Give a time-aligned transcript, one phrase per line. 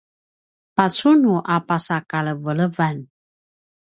[0.75, 2.97] pacunu a pasa kalevelevan